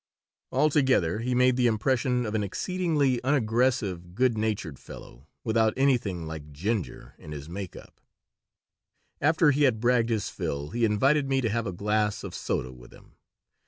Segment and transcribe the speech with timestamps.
[0.51, 6.51] Altogether he made the impression of an exceedingly unaggressive, good natured fellow, without anything like
[6.51, 8.01] ginger in his make up
[9.21, 12.71] After he had bragged his fill he invited me to have a glass of soda
[12.71, 13.13] with him.